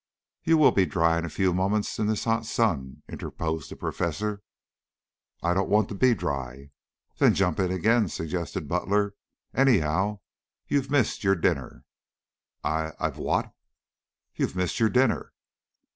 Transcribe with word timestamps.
"You 0.43 0.57
will 0.57 0.71
be 0.71 0.87
dry 0.87 1.19
in 1.19 1.25
a 1.25 1.29
few 1.29 1.53
moments 1.53 1.99
in 1.99 2.07
this 2.07 2.23
hot 2.23 2.47
sun," 2.47 3.03
interposed 3.07 3.69
the 3.69 3.75
professor. 3.75 4.41
"I 5.43 5.53
don't 5.53 5.69
want 5.69 5.89
to 5.89 5.93
be 5.93 6.15
dry." 6.15 6.71
"Then 7.19 7.35
jump 7.35 7.59
in 7.59 7.71
again," 7.71 8.09
suggested 8.09 8.67
Butler. 8.67 9.13
"Anyhow, 9.53 10.21
you've 10.67 10.89
missed 10.89 11.23
your 11.23 11.35
dinner." 11.35 11.85
"I 12.63 12.93
I've 12.99 13.19
what?" 13.19 13.53
"Missed 14.39 14.79
your 14.79 14.89
dinner." 14.89 15.33